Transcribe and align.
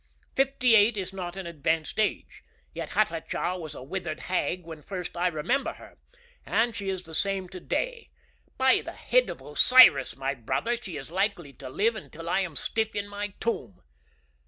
Fifty 0.35 0.73
eight 0.73 0.97
is 0.97 1.13
not 1.13 1.35
an 1.35 1.45
advanced 1.45 1.99
age, 1.99 2.43
yet 2.73 2.89
Hatatcha 2.95 3.59
was 3.59 3.75
a 3.75 3.83
withered 3.83 4.21
hag 4.21 4.65
when 4.65 4.81
first 4.81 5.15
I 5.15 5.27
remember 5.27 5.73
her, 5.73 5.95
and 6.43 6.75
she 6.75 6.89
is 6.89 7.03
the 7.03 7.13
same 7.13 7.47
to 7.49 7.59
day. 7.59 8.09
By 8.57 8.81
the 8.81 8.93
head 8.93 9.29
of 9.29 9.41
Osiris, 9.43 10.15
my 10.15 10.33
brother, 10.33 10.75
she 10.75 10.97
is 10.97 11.11
likely 11.11 11.53
to 11.53 11.69
live 11.69 11.95
until 11.95 12.27
I 12.31 12.39
am 12.39 12.55
stiff 12.55 12.95
in 12.95 13.07
my 13.09 13.35
tomb." 13.39 13.83